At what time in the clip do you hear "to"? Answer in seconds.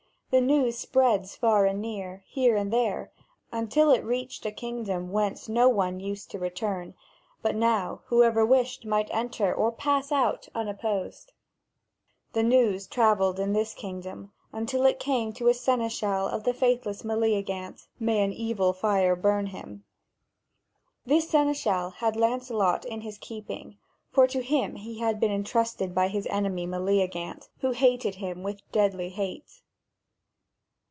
6.31-6.39, 15.33-15.49, 24.27-24.41